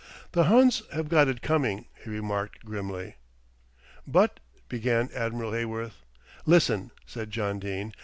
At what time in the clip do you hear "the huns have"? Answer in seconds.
0.31-1.09